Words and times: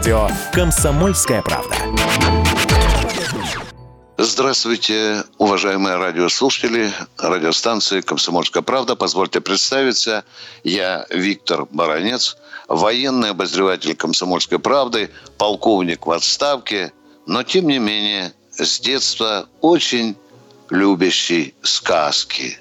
Радио 0.00 0.30
«Комсомольская 0.54 1.42
правда». 1.42 1.76
Здравствуйте, 4.16 5.24
уважаемые 5.36 5.96
радиослушатели 5.96 6.90
радиостанции 7.18 8.00
«Комсомольская 8.00 8.62
правда». 8.62 8.96
Позвольте 8.96 9.42
представиться. 9.42 10.24
Я 10.64 11.04
Виктор 11.10 11.66
Баранец, 11.66 12.38
военный 12.66 13.32
обозреватель 13.32 13.94
«Комсомольской 13.94 14.58
правды», 14.58 15.10
полковник 15.36 16.06
в 16.06 16.12
отставке, 16.12 16.94
но, 17.26 17.42
тем 17.42 17.66
не 17.66 17.78
менее, 17.78 18.32
с 18.52 18.80
детства 18.80 19.50
очень 19.60 20.16
любящий 20.70 21.54
сказки. 21.60 22.58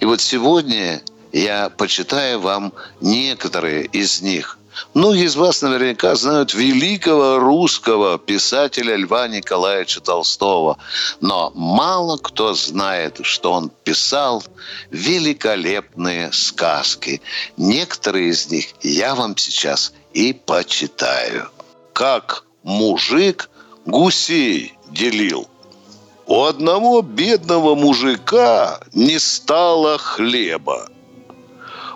И 0.00 0.04
вот 0.04 0.20
сегодня 0.20 1.02
я 1.30 1.70
почитаю 1.70 2.40
вам 2.40 2.72
некоторые 3.00 3.84
из 3.84 4.22
них. 4.22 4.57
Многие 4.94 5.24
из 5.24 5.36
вас 5.36 5.62
наверняка 5.62 6.14
знают 6.14 6.54
великого 6.54 7.38
русского 7.38 8.18
писателя 8.18 8.96
Льва 8.96 9.28
Николаевича 9.28 10.00
Толстого. 10.00 10.78
Но 11.20 11.52
мало 11.54 12.16
кто 12.18 12.54
знает, 12.54 13.20
что 13.22 13.52
он 13.52 13.70
писал 13.84 14.42
великолепные 14.90 16.32
сказки. 16.32 17.20
Некоторые 17.56 18.30
из 18.30 18.50
них 18.50 18.66
я 18.82 19.14
вам 19.14 19.36
сейчас 19.36 19.92
и 20.12 20.32
почитаю. 20.32 21.50
Как 21.92 22.44
мужик 22.62 23.50
гусей 23.86 24.74
делил. 24.90 25.48
У 26.26 26.44
одного 26.44 27.00
бедного 27.00 27.74
мужика 27.74 28.80
не 28.92 29.18
стало 29.18 29.96
хлеба– 29.98 30.88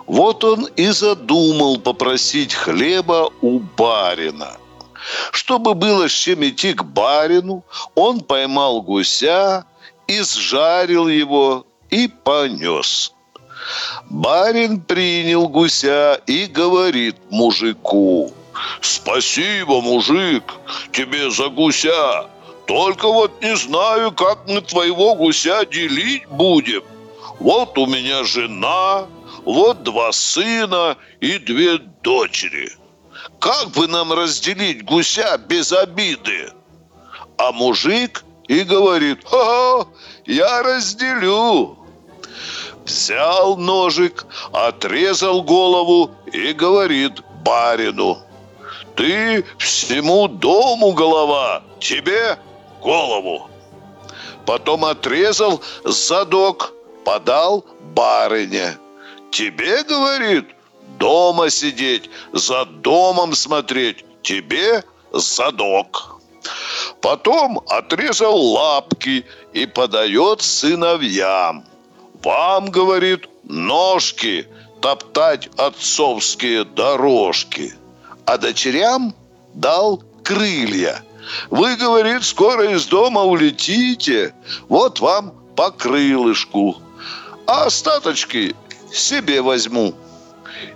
вот 0.07 0.43
он 0.43 0.65
и 0.75 0.87
задумал 0.87 1.77
попросить 1.77 2.53
хлеба 2.53 3.29
у 3.41 3.59
барина. 3.59 4.57
Чтобы 5.31 5.73
было 5.73 6.07
с 6.07 6.11
чем 6.11 6.43
идти 6.43 6.73
к 6.73 6.83
барину, 6.83 7.63
он 7.95 8.21
поймал 8.21 8.81
гуся, 8.81 9.65
изжарил 10.07 11.07
его 11.07 11.65
и 11.89 12.07
понес. 12.07 13.13
Барин 14.09 14.81
принял 14.81 15.47
гуся 15.47 16.15
и 16.27 16.45
говорит 16.45 17.15
мужику, 17.29 18.31
«Спасибо, 18.81 19.81
мужик, 19.81 20.43
тебе 20.91 21.31
за 21.31 21.49
гуся. 21.49 22.27
Только 22.65 23.07
вот 23.07 23.41
не 23.41 23.55
знаю, 23.55 24.11
как 24.11 24.47
мы 24.47 24.61
твоего 24.61 25.15
гуся 25.15 25.65
делить 25.65 26.27
будем. 26.27 26.83
Вот 27.39 27.77
у 27.77 27.85
меня 27.87 28.23
жена, 28.23 29.05
вот 29.45 29.83
два 29.83 30.11
сына 30.11 30.97
и 31.19 31.37
две 31.37 31.77
дочери. 31.77 32.71
Как 33.39 33.69
бы 33.69 33.87
нам 33.87 34.13
разделить 34.13 34.83
гуся 34.83 35.37
без 35.37 35.71
обиды? 35.71 36.51
А 37.37 37.51
мужик 37.51 38.23
и 38.47 38.61
говорит, 38.61 39.19
ха, 39.25 39.85
я 40.25 40.63
разделю. 40.63 41.77
Взял 42.85 43.55
ножик, 43.57 44.25
отрезал 44.51 45.41
голову 45.43 46.11
и 46.31 46.51
говорит 46.51 47.21
барину, 47.43 48.17
ты 48.95 49.45
всему 49.57 50.27
дому 50.27 50.91
голова, 50.91 51.63
тебе 51.79 52.37
голову. 52.81 53.49
Потом 54.45 54.83
отрезал 54.83 55.61
задок, 55.85 56.73
подал 57.05 57.65
барыне. 57.95 58.77
Тебе, 59.33 59.83
говорит, 59.83 60.45
дома 60.99 61.49
сидеть, 61.49 62.07
за 62.33 62.65
домом 62.65 63.33
смотреть. 63.33 64.05
Тебе 64.21 64.83
задок. 65.11 66.19
Потом 67.01 67.59
отрезал 67.67 68.37
лапки 68.37 69.25
и 69.53 69.65
подает 69.65 70.43
сыновьям. 70.43 71.65
Вам, 72.23 72.69
говорит, 72.69 73.27
ножки 73.43 74.47
топтать 74.81 75.49
отцовские 75.57 76.63
дорожки. 76.63 77.73
А 78.25 78.37
дочерям 78.37 79.15
дал 79.55 80.03
крылья. 80.23 81.03
Вы, 81.49 81.75
говорит, 81.75 82.23
скоро 82.23 82.69
из 82.71 82.85
дома 82.85 83.23
улетите. 83.23 84.35
Вот 84.69 84.99
вам 84.99 85.33
по 85.55 85.71
крылышку. 85.71 86.77
А 87.47 87.65
остаточки 87.65 88.55
себе 88.93 89.41
возьму. 89.41 89.95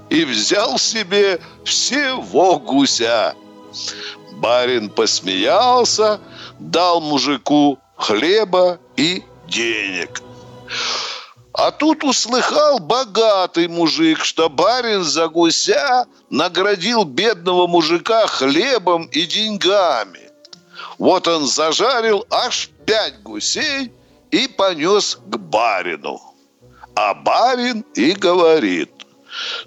И 0.10 0.26
взял 0.26 0.78
себе 0.78 1.40
всего 1.64 2.60
гуся. 2.60 3.36
Барин 4.34 4.90
посмеялся, 4.90 6.20
дал 6.60 7.02
мужику 7.02 7.80
хлеба 7.96 8.80
и 8.96 9.24
денег. 9.48 10.22
А 11.54 11.72
тут 11.72 12.04
услыхал 12.04 12.80
богатый 12.80 13.68
мужик, 13.68 14.24
что 14.24 14.48
барин 14.48 15.04
за 15.04 15.28
гуся 15.28 16.06
наградил 16.30 17.04
бедного 17.04 17.66
мужика 17.68 18.28
хлебом 18.28 19.06
и 19.06 19.26
деньгами. 19.26 20.30
Вот 21.00 21.28
он 21.28 21.48
зажарил 21.48 22.26
аж 22.30 22.70
пять 22.86 23.22
гусей 23.24 23.92
и 24.30 24.48
понес 24.48 25.16
к 25.16 25.38
барину. 25.38 26.22
А 27.00 27.14
барин 27.14 27.86
и 27.94 28.14
говорит, 28.14 28.90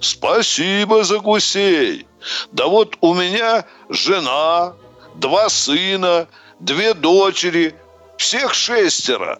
спасибо 0.00 1.04
за 1.04 1.20
гусей. 1.20 2.04
Да 2.50 2.66
вот 2.66 2.96
у 3.00 3.14
меня 3.14 3.64
жена, 3.88 4.74
два 5.14 5.48
сына, 5.48 6.26
две 6.58 6.92
дочери, 6.92 7.76
всех 8.16 8.52
шестеро. 8.52 9.38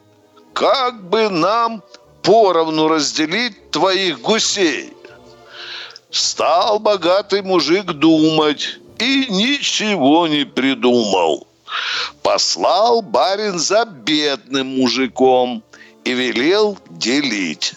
Как 0.53 1.03
бы 1.11 1.29
нам 1.31 1.83
поровну 2.23 2.87
разделить 2.87 3.73
твоих 3.73 4.21
гусей? 4.21 4.93
Стал 6.13 6.79
богатый 6.79 7.43
мужик 7.43 7.87
думать 7.87 8.79
и 9.01 9.27
ничего 9.29 10.29
не 10.29 10.45
придумал. 10.45 11.49
Послал 12.23 13.03
барин 13.03 13.59
за 13.59 13.85
бедным 13.85 14.79
мужиком 14.79 15.65
и 16.05 16.13
велел 16.13 16.79
делить. 16.89 17.75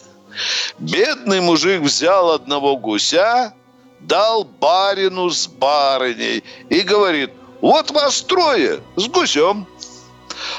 Бедный 0.80 1.42
мужик 1.42 1.82
взял 1.82 2.32
одного 2.32 2.78
гуся, 2.78 3.54
дал 4.00 4.44
барину 4.44 5.30
с 5.30 5.48
барыней 5.48 6.44
и 6.70 6.82
говорит, 6.82 7.32
вот 7.62 7.92
вас 7.92 8.22
трое 8.22 8.82
с 8.96 9.08
гусем. 9.08 9.68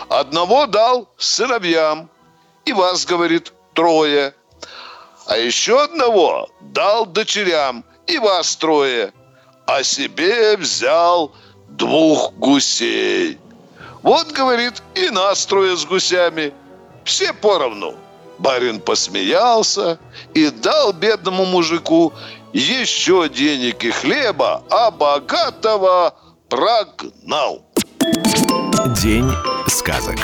Одного 0.08 0.66
дал 0.66 1.08
сыновьям, 1.18 2.08
и 2.64 2.72
вас, 2.72 3.04
говорит, 3.04 3.52
трое. 3.74 4.34
А 5.26 5.36
еще 5.36 5.82
одного 5.82 6.48
дал 6.60 7.06
дочерям, 7.06 7.84
и 8.06 8.18
вас 8.18 8.56
трое. 8.56 9.12
А 9.66 9.82
себе 9.82 10.56
взял 10.56 11.32
двух 11.68 12.32
гусей. 12.34 13.38
Вот, 14.02 14.32
говорит, 14.32 14.82
и 14.94 15.10
нас 15.10 15.46
трое 15.46 15.76
с 15.76 15.84
гусями. 15.84 16.52
Все 17.04 17.32
поровну. 17.32 17.96
Барин 18.38 18.80
посмеялся 18.80 19.98
и 20.34 20.50
дал 20.50 20.92
бедному 20.92 21.44
мужику 21.44 22.12
еще 22.52 23.28
денег 23.28 23.84
и 23.84 23.90
хлеба, 23.90 24.64
а 24.70 24.90
богатого 24.90 26.16
прогнал. 26.48 27.64
День 29.02 29.30
сказок. 29.68 30.16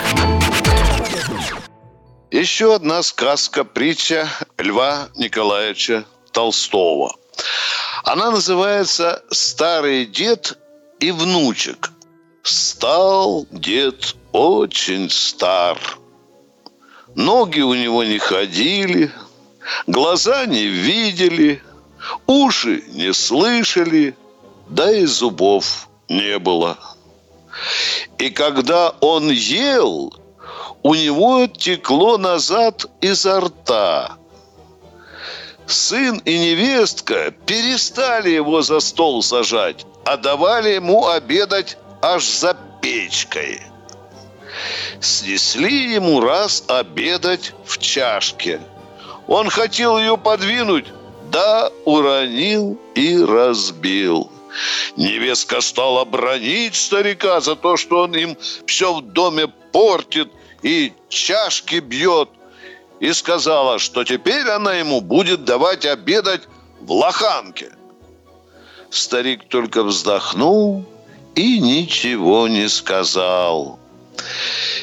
Еще 2.30 2.74
одна 2.74 3.02
сказка-притча 3.02 4.28
Льва 4.58 5.08
Николаевича 5.16 6.04
Толстого. 6.32 7.16
Она 8.04 8.30
называется 8.30 9.22
«Старый 9.30 10.06
дед 10.06 10.56
и 11.00 11.10
внучек». 11.10 11.90
Стал 12.42 13.46
дед 13.50 14.14
очень 14.32 15.10
стар– 15.10 15.78
Ноги 17.14 17.60
у 17.60 17.74
него 17.74 18.04
не 18.04 18.18
ходили, 18.18 19.10
глаза 19.86 20.46
не 20.46 20.66
видели, 20.66 21.62
уши 22.26 22.84
не 22.88 23.12
слышали, 23.12 24.14
да 24.68 24.92
и 24.92 25.04
зубов 25.06 25.88
не 26.08 26.38
было. 26.38 26.78
И 28.18 28.30
когда 28.30 28.90
он 29.00 29.30
ел, 29.30 30.14
у 30.82 30.94
него 30.94 31.46
текло 31.48 32.16
назад 32.16 32.86
изо 33.00 33.40
рта. 33.40 34.16
Сын 35.66 36.18
и 36.24 36.38
невестка 36.38 37.32
перестали 37.46 38.30
его 38.30 38.62
за 38.62 38.80
стол 38.80 39.22
сажать, 39.22 39.84
а 40.04 40.16
давали 40.16 40.70
ему 40.70 41.08
обедать 41.08 41.76
аж 42.02 42.24
за 42.24 42.56
печкой– 42.80 43.60
снесли 45.00 45.92
ему 45.92 46.20
раз 46.20 46.64
обедать 46.68 47.52
в 47.64 47.78
чашке. 47.78 48.60
Он 49.26 49.48
хотел 49.48 49.98
ее 49.98 50.16
подвинуть, 50.18 50.86
да 51.30 51.70
уронил 51.84 52.78
и 52.94 53.16
разбил. 53.22 54.30
Невестка 54.96 55.60
стала 55.60 56.04
бронить 56.04 56.74
старика 56.74 57.40
за 57.40 57.56
то, 57.56 57.76
что 57.76 58.02
он 58.02 58.14
им 58.14 58.36
все 58.66 58.92
в 58.94 59.02
доме 59.02 59.46
портит 59.72 60.30
и 60.62 60.92
чашки 61.08 61.76
бьет. 61.76 62.28
И 62.98 63.12
сказала, 63.14 63.78
что 63.78 64.04
теперь 64.04 64.46
она 64.48 64.74
ему 64.74 65.00
будет 65.00 65.44
давать 65.44 65.86
обедать 65.86 66.42
в 66.80 66.92
лоханке. 66.92 67.72
Старик 68.90 69.48
только 69.48 69.82
вздохнул 69.82 70.84
и 71.34 71.60
ничего 71.60 72.46
не 72.48 72.68
сказал. 72.68 73.79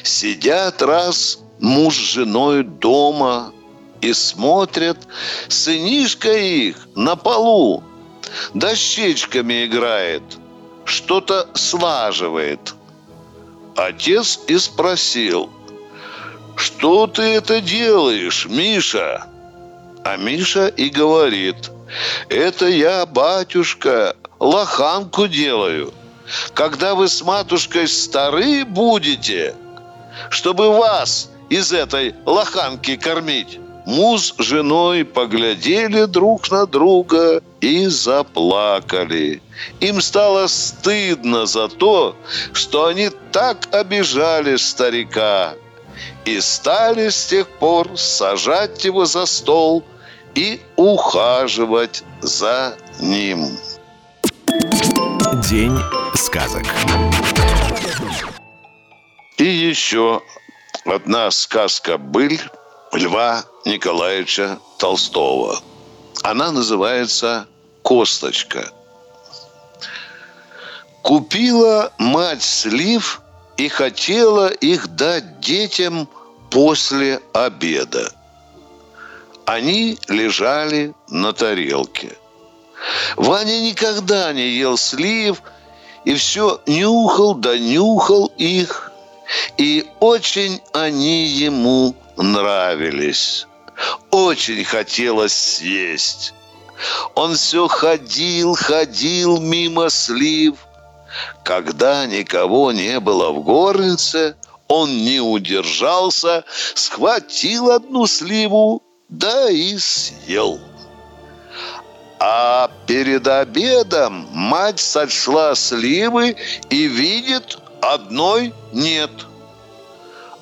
Сидят 0.03 0.81
раз 0.81 1.39
муж 1.59 1.95
с 1.95 2.13
женой 2.13 2.63
дома 2.63 3.53
и 4.01 4.13
смотрят 4.13 4.97
сынишка 5.47 6.31
их 6.37 6.87
на 6.95 7.15
полу 7.15 7.83
дощечками 8.53 9.65
играет, 9.65 10.23
что-то 10.85 11.49
слаживает. 11.53 12.73
Отец 13.75 14.39
и 14.47 14.57
спросил, 14.57 15.49
что 16.55 17.07
ты 17.07 17.21
это 17.21 17.61
делаешь, 17.61 18.47
Миша? 18.47 19.27
А 20.03 20.17
Миша 20.17 20.67
и 20.67 20.89
говорит, 20.89 21.69
это 22.29 22.67
я, 22.67 23.05
батюшка, 23.05 24.15
лоханку 24.39 25.27
делаю. 25.27 25.93
Когда 26.53 26.95
вы 26.95 27.07
с 27.07 27.21
матушкой 27.21 27.87
стары 27.87 28.65
будете, 28.65 29.55
чтобы 30.29 30.71
вас 30.77 31.29
из 31.49 31.71
этой 31.71 32.15
лоханки 32.25 32.95
кормить. 32.95 33.59
Муж 33.85 34.33
с 34.37 34.43
женой 34.43 35.05
поглядели 35.05 36.03
друг 36.05 36.51
на 36.51 36.65
друга 36.65 37.41
и 37.61 37.87
заплакали. 37.87 39.41
Им 39.79 40.01
стало 40.01 40.47
стыдно 40.47 41.45
за 41.45 41.69
то, 41.69 42.17
что 42.51 42.87
они 42.87 43.09
так 43.31 43.73
обижали 43.73 44.57
старика. 44.57 45.53
И 46.25 46.41
стали 46.41 47.07
с 47.07 47.27
тех 47.27 47.47
пор 47.47 47.97
сажать 47.97 48.83
его 48.83 49.05
за 49.05 49.25
стол 49.25 49.85
и 50.35 50.59
ухаживать 50.75 52.03
за 52.21 52.75
ним. 52.99 53.57
День 55.35 55.77
сказок. 56.15 56.63
И 59.37 59.43
еще 59.43 60.21
одна 60.85 61.29
сказка 61.31 61.97
«Быль» 61.97 62.39
Льва 62.93 63.43
Николаевича 63.65 64.57
Толстого. 64.77 65.59
Она 66.23 66.51
называется 66.51 67.45
«Косточка». 67.81 68.71
Купила 71.01 71.91
мать 71.97 72.43
слив 72.43 73.21
и 73.57 73.67
хотела 73.67 74.47
их 74.47 74.87
дать 74.95 75.41
детям 75.41 76.07
после 76.49 77.19
обеда. 77.33 78.13
Они 79.45 79.97
лежали 80.07 80.93
на 81.09 81.33
тарелке. 81.33 82.15
Ваня 83.15 83.59
никогда 83.59 84.33
не 84.33 84.49
ел 84.49 84.77
слив 84.77 85.41
и 86.05 86.15
все 86.15 86.61
нюхал 86.65 87.33
да 87.33 87.57
нюхал 87.57 88.31
их. 88.37 88.91
И 89.57 89.85
очень 89.99 90.61
они 90.73 91.25
ему 91.25 91.95
нравились. 92.15 93.45
Очень 94.09 94.63
хотелось 94.63 95.33
съесть. 95.33 96.33
Он 97.15 97.35
все 97.35 97.67
ходил, 97.67 98.55
ходил 98.55 99.39
мимо 99.39 99.89
слив. 99.89 100.55
Когда 101.43 102.05
никого 102.05 102.71
не 102.71 102.99
было 102.99 103.31
в 103.31 103.43
горнице, 103.43 104.35
он 104.67 105.03
не 105.03 105.19
удержался, 105.19 106.43
схватил 106.75 107.71
одну 107.71 108.05
сливу, 108.05 108.83
да 109.09 109.49
и 109.49 109.77
съел. 109.77 110.59
А 112.19 112.69
перед 112.87 113.27
обедом 113.27 114.27
мать 114.31 114.79
сочла 114.79 115.55
сливы 115.55 116.35
и 116.69 116.87
видит, 116.87 117.59
одной 117.81 118.53
нет– 118.73 119.11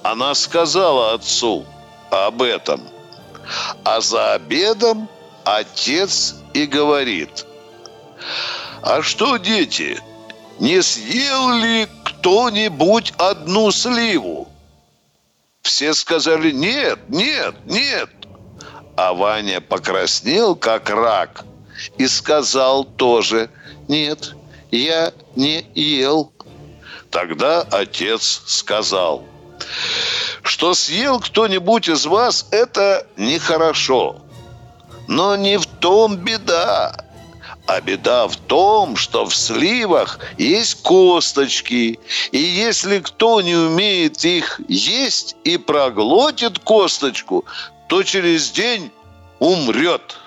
она 0.05 0.35
сказала 0.35 1.15
отцу 1.15 1.65
об 2.11 2.43
этом. 2.43 2.79
А 3.83 4.01
за 4.01 4.33
обедом 4.33 5.09
отец 5.43 6.35
и 6.53 6.67
говорит, 6.67 7.47
а 8.83 9.01
что, 9.01 9.37
дети, 9.37 9.99
не 10.59 10.83
съел 10.83 11.53
ли 11.53 11.87
кто-нибудь 12.03 13.13
одну 13.17 13.71
сливу? 13.71 14.47
Все 15.63 15.95
сказали, 15.95 16.51
нет, 16.51 16.99
нет, 17.09 17.55
нет. 17.65 18.11
А 18.95 19.11
Ваня 19.11 19.59
покраснел, 19.59 20.55
как 20.55 20.91
рак, 20.91 21.45
и 21.97 22.07
сказал 22.07 22.83
тоже, 22.83 23.49
нет, 23.87 24.35
я 24.71 25.13
не 25.35 25.65
ел. 25.73 26.31
Тогда 27.09 27.61
отец 27.61 28.43
сказал– 28.45 29.23
что 30.43 30.73
съел 30.73 31.19
кто-нибудь 31.19 31.89
из 31.89 32.05
вас, 32.05 32.47
это 32.51 33.07
нехорошо. 33.17 34.17
Но 35.07 35.35
не 35.35 35.57
в 35.57 35.65
том 35.65 36.17
беда. 36.17 36.95
А 37.67 37.81
беда 37.81 38.27
в 38.27 38.35
том, 38.35 38.95
что 38.95 39.25
в 39.25 39.35
сливах 39.35 40.19
есть 40.37 40.83
косточки. 40.83 41.99
И 42.31 42.37
если 42.37 42.99
кто 42.99 43.41
не 43.41 43.55
умеет 43.55 44.23
их 44.23 44.61
есть 44.67 45.35
и 45.43 45.57
проглотит 45.57 46.59
косточку, 46.59 47.45
то 47.89 48.03
через 48.03 48.51
день 48.51 48.91
умрет. 49.39 50.17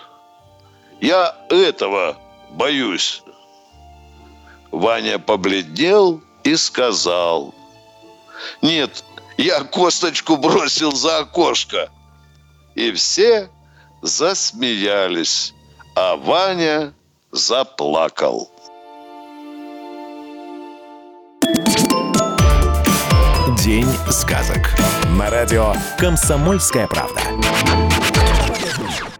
Я 1.00 1.36
этого 1.48 2.16
боюсь. 2.50 3.22
Ваня 4.70 5.18
побледнел 5.18 6.20
и 6.44 6.56
сказал. 6.56 7.54
Нет, 8.62 9.04
я 9.36 9.62
косточку 9.64 10.36
бросил 10.36 10.92
за 10.92 11.18
окошко. 11.18 11.90
И 12.74 12.92
все 12.92 13.48
засмеялись, 14.02 15.54
а 15.94 16.16
Ваня 16.16 16.92
заплакал. 17.32 18.50
День 23.64 23.88
сказок. 24.10 24.74
На 25.18 25.30
радио 25.30 25.74
«Комсомольская 25.98 26.86
правда». 26.86 27.20